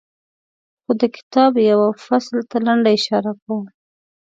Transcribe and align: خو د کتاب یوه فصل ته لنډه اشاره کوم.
خو 0.81 0.91
د 1.01 1.03
کتاب 1.15 1.51
یوه 1.69 1.89
فصل 2.05 2.37
ته 2.49 2.57
لنډه 2.65 2.89
اشاره 2.97 3.31
کوم. 3.41 3.63